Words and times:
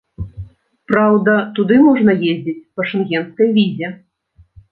Праўда, 0.91 1.35
туды 1.59 1.75
можна 1.89 2.11
ездзіць 2.31 2.57
па 2.79 2.87
шэнгенскай 2.93 3.47
візе. 3.61 3.87